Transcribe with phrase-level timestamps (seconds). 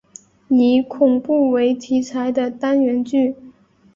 [0.47, 3.35] 以恐怖为题材的单元剧。